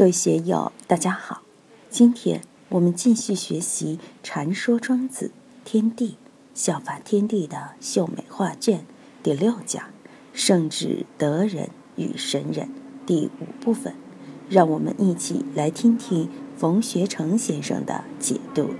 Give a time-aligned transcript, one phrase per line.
[0.00, 1.42] 各位学友，大家好。
[1.90, 5.30] 今天我们继续学习《禅说庄子
[5.62, 6.16] 天地
[6.54, 8.78] 效法天地的秀美画卷》
[9.22, 9.90] 第六讲
[10.32, 12.70] “圣智德人与神人”
[13.04, 13.92] 第五部分。
[14.48, 18.70] 让我们一起来听听冯学成先生的解读：“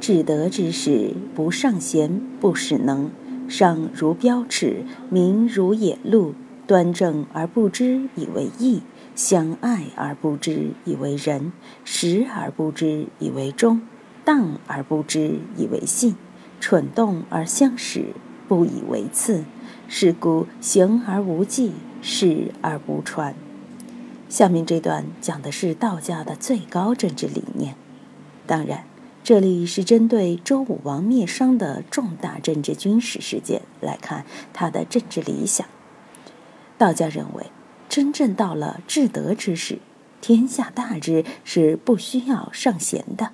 [0.00, 3.10] 至德之士，不尚贤，不使能；
[3.50, 6.32] 上如标尺，明如野鹿，
[6.66, 8.80] 端正而不知以为义。”
[9.16, 11.50] 相爱而不知以为仁，
[11.86, 13.80] 实而不知以为忠，
[14.26, 16.14] 荡而不知以为信，
[16.60, 18.12] 蠢动而相使，
[18.46, 19.44] 不以为次。
[19.88, 23.34] 是故行而无忌，事而不传。
[24.28, 27.74] 下面这段讲的是道家的最高政治理念，
[28.46, 28.84] 当然，
[29.24, 35.66] 这里是针对周武王灭商的重大政治军事事件来看他的政治理想。
[36.76, 37.46] 道家认为。
[37.96, 39.78] 真正到了至德之时，
[40.20, 43.30] 天下大治是不需要上贤的。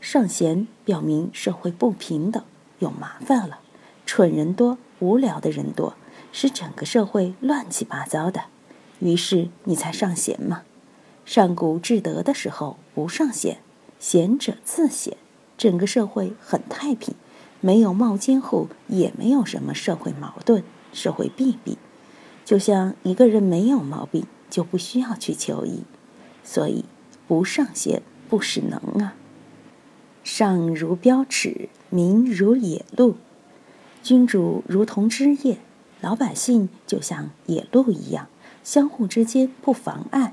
[0.00, 2.42] 上贤表明社会不平等，
[2.78, 3.58] 有麻烦了，
[4.06, 5.94] 蠢人多，无聊的人多，
[6.32, 8.44] 使整个社会乱七八糟的。
[9.00, 10.62] 于是你才上贤嘛。
[11.26, 13.58] 上古至德的时候不上贤，
[14.00, 15.18] 贤者自贤，
[15.58, 17.14] 整个社会很太平，
[17.60, 21.76] 没有冒尖户，也没有什么社会矛盾、社会弊病。
[22.48, 25.82] 就像一个人没有毛病，就不需要去求医，
[26.42, 26.86] 所以
[27.26, 29.12] 不上贤不使能啊。
[30.24, 33.16] 上如标尺，民如野鹿，
[34.02, 35.58] 君主如同枝叶，
[36.00, 38.28] 老百姓就像野鹿一样，
[38.64, 40.32] 相互之间不妨碍。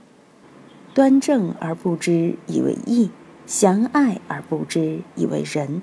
[0.94, 3.10] 端正而不知以为义，
[3.46, 5.82] 祥爱而不知以为仁。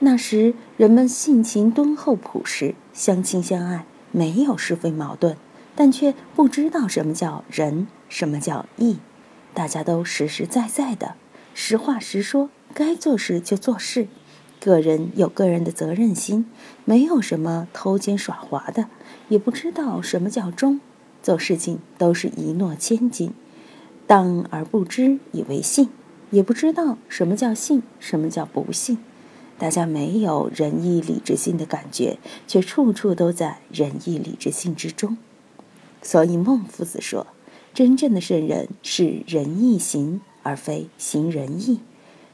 [0.00, 3.86] 那时人们性情敦厚朴实，相亲相爱。
[4.16, 5.36] 没有是非矛盾，
[5.74, 8.96] 但却不知道什么叫仁，什么叫义。
[9.52, 11.16] 大家都实实在在的，
[11.52, 14.08] 实话实说，该做事就做事。
[14.58, 16.46] 个人有个人的责任心，
[16.86, 18.86] 没有什么偷奸耍滑的，
[19.28, 20.80] 也不知道什么叫忠。
[21.22, 23.34] 做事情都是一诺千金，
[24.06, 25.90] 当而不知以为信，
[26.30, 28.96] 也不知道什么叫信，什么叫不信。
[29.58, 35.16] 大家没有仁义礼智信的感觉，却处处都在仁义礼智信之中。
[36.02, 37.26] 所以孟夫子说
[37.72, 41.80] ：“真正的圣人是仁义行，而非行仁义。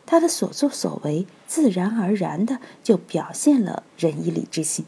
[0.05, 4.85] 他的所作所为，自然而然的就表现了仁义礼智信，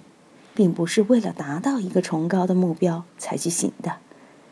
[0.54, 3.98] 并不是为了达到一个崇高的目标才去行的。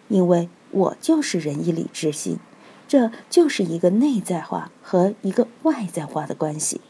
[0.08, 2.38] 因为我就是仁义礼智信，
[2.86, 6.80] 这就是一个内在化和一个外在化的关系。”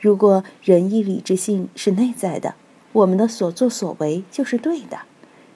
[0.00, 2.54] 如果仁义礼智信是内在的，
[2.92, 5.00] 我们的所作所为就是对的。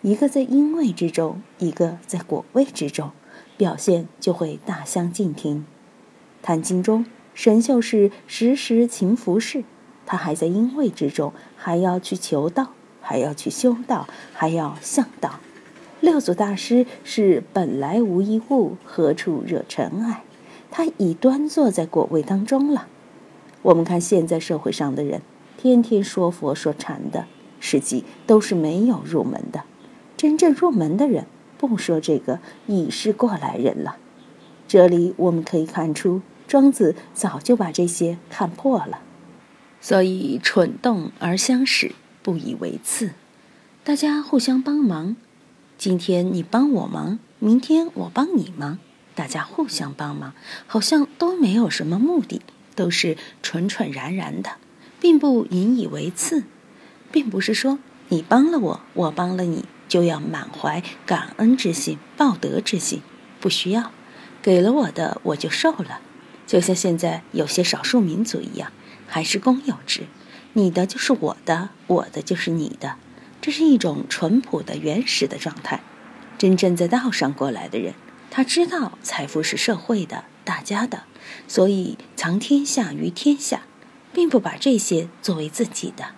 [0.02, 3.10] 一个在因位之中，一个在果位之中，
[3.56, 5.64] 表现就会大相径庭。
[6.46, 9.64] 《坛经》中，神秀是时时勤拂拭，
[10.04, 15.40] 他还在因位之中，还要去求道，还要去修道，还要向道。
[16.02, 20.22] 六祖大师是本来无一物，何处惹尘埃？
[20.70, 22.88] 他已端坐在果位当中了。
[23.64, 25.22] 我们看现在社会上的人，
[25.56, 27.24] 天天说佛说禅的，
[27.60, 29.64] 实际都是没有入门的。
[30.18, 31.24] 真正入门的人，
[31.56, 33.96] 不说这个，已是过来人了。
[34.68, 39.00] 这里我们可以看出，庄子早就把这些看破了。
[39.80, 41.92] 所以蠢动而相使，
[42.22, 43.12] 不以为次。
[43.82, 45.16] 大家互相帮忙，
[45.78, 48.78] 今天你帮我忙，明天我帮你忙，
[49.14, 50.34] 大家互相帮忙，
[50.66, 52.42] 好像都没有什么目的。
[52.74, 54.52] 都是蠢蠢然然的，
[55.00, 56.44] 并不引以为次，
[57.12, 63.02] 并不是说你帮了我，我帮了你，就要满怀感恩之心、报德之心，
[63.40, 63.92] 不需要，
[64.42, 66.00] 给了我的我就受了，
[66.46, 68.72] 就像现在有些少数民族一样，
[69.06, 70.06] 还是公有制，
[70.54, 72.96] 你的就是我的，我的就是你的，
[73.40, 75.80] 这是一种淳朴的原始的状态。
[76.36, 77.94] 真正在道上过来的人，
[78.30, 80.24] 他知道财富是社会的。
[80.44, 81.04] 大家的，
[81.48, 83.62] 所以藏天下于天下，
[84.12, 86.08] 并不把这些作为自己的。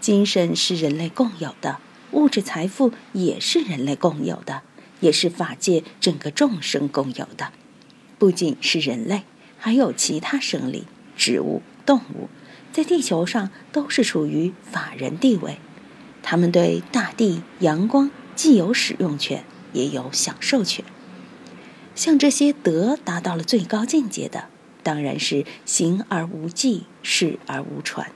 [0.00, 1.78] 精神是人类共有的，
[2.12, 4.62] 物质财富也是人类共有的，
[5.00, 7.52] 也是法界整个众生共有的。
[8.18, 9.22] 不仅是人类，
[9.58, 10.84] 还有其他生灵、
[11.16, 12.28] 植物、动物，
[12.72, 15.56] 在地球上都是处于法人地位。
[16.22, 20.84] 他们对大地、阳光既有使用权，也有享受权。
[21.94, 24.46] 像这些德达到了最高境界的，
[24.82, 28.10] 当然是行而无忌，事而无传。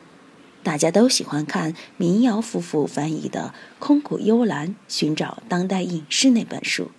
[0.65, 6.91] 大家都喜欢看民谣夫妇翻译的《空谷幽兰：寻找当代隐士》那本书，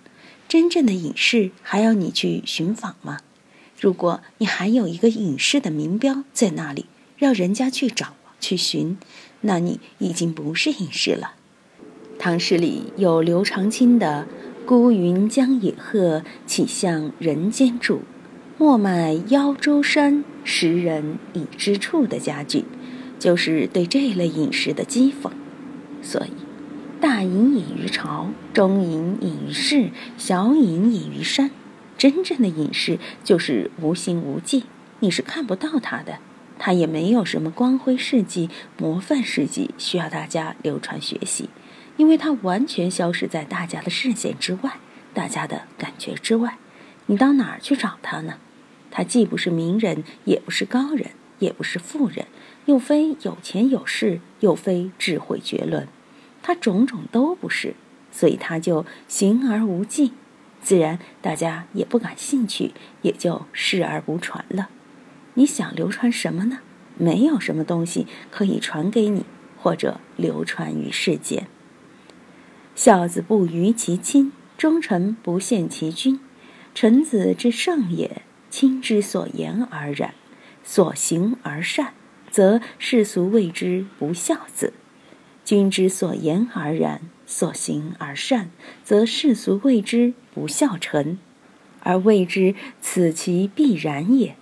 [0.48, 3.18] 真正的隐士还要你去寻访吗？
[3.78, 6.86] 如果你还有一个隐士的名标在那里，
[7.16, 8.98] 让人家去找去寻，
[9.42, 11.34] 那你已经不是隐士了。
[12.18, 14.26] 唐诗里有刘长卿的
[14.66, 18.00] “孤云将野鹤，岂向人间住？
[18.56, 22.64] 莫买腰州山，识人已知处”的佳句，
[23.18, 25.32] 就是对这类隐士的讥讽。
[26.02, 26.30] 所以，
[27.00, 31.50] 大隐隐于朝，中隐隐于市，小隐隐于山。
[31.98, 34.64] 真正的隐士就是无形无迹，
[35.00, 36.18] 你是看不到他的，
[36.58, 38.48] 他也没有什么光辉事迹、
[38.78, 41.50] 模范事迹需要大家流传学习，
[42.00, 44.78] 因为他完全消失在大家的视线之外、
[45.12, 46.56] 大家的感觉之外。
[47.04, 48.38] 你到哪儿去找他呢？
[48.90, 51.10] 他既不是名人，也不是高人，
[51.40, 52.24] 也不是富人，
[52.64, 55.86] 又非有钱有势，又非智慧绝伦，
[56.42, 57.74] 他种种都不是，
[58.10, 60.14] 所以他就行而无迹。
[60.62, 64.70] 自然，大家也不感兴趣，也就视而不传了。
[65.34, 66.60] 你想流传什么呢？
[66.96, 69.26] 没有什么东西可以传给你，
[69.58, 71.46] 或者流传于世间。
[72.82, 76.18] 孝子不逾其亲，忠臣不陷其君。
[76.74, 80.14] 臣子之圣也，亲之所言而然，
[80.64, 81.92] 所行而善，
[82.30, 84.72] 则世俗谓之不孝子；
[85.44, 87.02] 君之所言而然。
[87.26, 88.50] 所行而善，
[88.82, 91.18] 则世俗谓之不孝臣，
[91.80, 94.36] 而谓之此其必然也。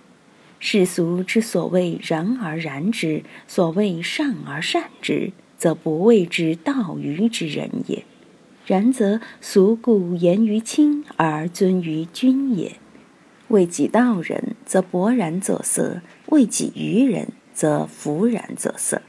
[0.59, 8.05] 世俗之所谓然而然之，所谓善而善之，则不谓之道于之人也。
[8.69, 12.75] 然则俗故言于亲而尊于君也。
[13.47, 19.01] 为己道人，则勃然作色；为己愚人，则弗然作色。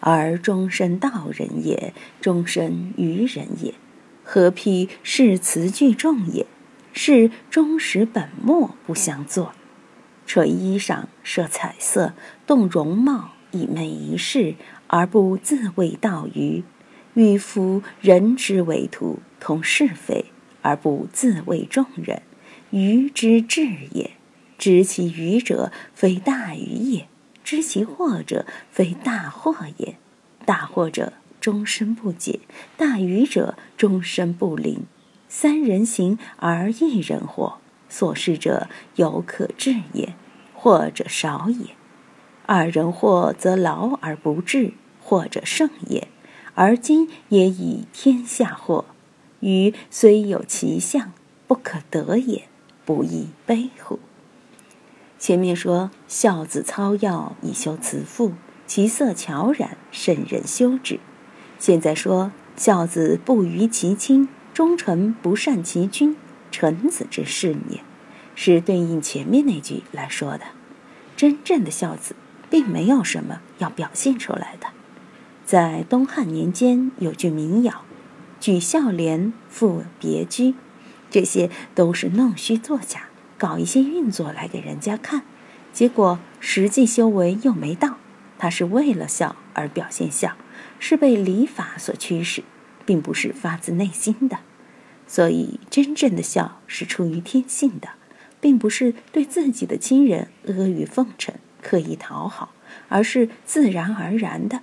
[0.00, 3.72] 而终身道人也，终身愚人也，
[4.22, 6.44] 何披誓词句重也？
[6.92, 9.52] 是忠实本末不相作，
[10.26, 12.12] 垂衣裳，设彩色，
[12.46, 14.56] 动容貌，以媚一世，
[14.88, 16.62] 而不自谓道于。
[17.16, 20.26] 欲夫人之为徒，同是非，
[20.60, 22.20] 而不自谓众人，
[22.68, 24.10] 愚之至也。
[24.58, 27.08] 知其愚者，非大愚也。
[27.42, 29.94] 知其惑者，非大惑也；
[30.44, 32.40] 大惑者终身不解，
[32.76, 34.82] 大愚者终身不灵。
[35.26, 37.54] 三人行而一人惑，
[37.88, 40.14] 所事者犹可治也，
[40.54, 41.70] 惑者少也。
[42.44, 46.08] 二人惑则劳而不治，或者胜也。
[46.56, 48.86] 而今也以天下惑，
[49.40, 51.12] 愚虽有其相，
[51.46, 52.48] 不可得也，
[52.86, 53.98] 不亦悲乎？
[55.18, 58.32] 前面说孝子操要以修慈父，
[58.66, 60.98] 其色悄然，甚人修之。
[61.58, 66.16] 现在说孝子不逾其亲，忠臣不善其君，
[66.50, 67.82] 臣子之事也，
[68.34, 70.46] 是对应前面那句来说的。
[71.18, 72.16] 真正的孝子，
[72.48, 74.68] 并没有什么要表现出来的。
[75.46, 77.84] 在东汉年间有句民谣
[78.40, 80.56] ：“举孝廉，赋别居”，
[81.08, 83.04] 这些都是弄虚作假。
[83.38, 85.22] 搞一些运作来给人家看，
[85.72, 87.98] 结果实际修为又没到。
[88.38, 90.36] 他是为了孝而表现孝，
[90.80, 92.42] 是被礼法所驱使，
[92.84, 94.38] 并不是发自内心的。
[95.06, 97.90] 所以，真正的孝是出于天性的，
[98.40, 102.52] 并不是对自己的亲人阿谀奉承、刻意讨好，
[102.88, 104.62] 而是自然而然的